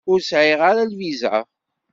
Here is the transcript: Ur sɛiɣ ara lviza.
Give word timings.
Ur 0.11 0.19
sɛiɣ 0.21 0.59
ara 0.69 0.89
lviza. 0.91 1.35